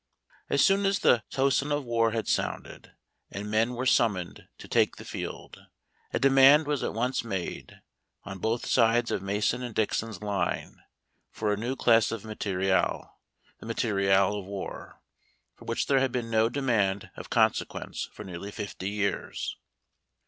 [0.49, 2.89] As soon as J u t^ the tocsin of war had sounded, '^^^P K
[3.43, 5.67] '^"^^^^^^™®'^^^^^'^ summoned to' take the field,
[6.11, 7.81] a demand was at once made,
[8.23, 10.77] on both sides of Mason and Dixon's line,
[11.29, 13.05] for a new class of materials—
[13.59, 15.03] the materials of war,
[15.53, 19.55] for which there had been no demand of consequence for nearly fifty years.